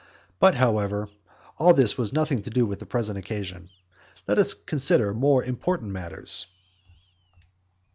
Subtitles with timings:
[0.39, 1.09] But, however,
[1.59, 3.69] all this has nothing to do with the present occasion.
[4.27, 6.47] Let us consider more important matters.